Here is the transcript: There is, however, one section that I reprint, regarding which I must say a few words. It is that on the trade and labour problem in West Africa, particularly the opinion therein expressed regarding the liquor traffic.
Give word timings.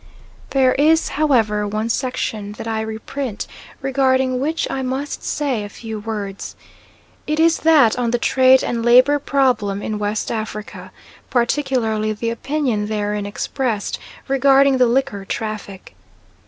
There 0.49 0.73
is, 0.73 1.09
however, 1.09 1.67
one 1.67 1.87
section 1.89 2.53
that 2.53 2.67
I 2.67 2.81
reprint, 2.81 3.45
regarding 3.83 4.39
which 4.39 4.65
I 4.67 4.81
must 4.81 5.23
say 5.23 5.63
a 5.63 5.69
few 5.69 5.99
words. 5.99 6.55
It 7.27 7.39
is 7.39 7.59
that 7.59 7.99
on 7.99 8.09
the 8.09 8.17
trade 8.17 8.63
and 8.63 8.83
labour 8.83 9.19
problem 9.19 9.83
in 9.83 9.99
West 9.99 10.31
Africa, 10.31 10.91
particularly 11.29 12.13
the 12.13 12.31
opinion 12.31 12.87
therein 12.87 13.27
expressed 13.27 13.99
regarding 14.27 14.79
the 14.79 14.87
liquor 14.87 15.23
traffic. 15.23 15.93